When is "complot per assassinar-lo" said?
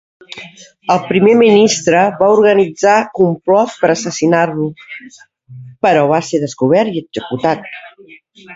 3.19-4.67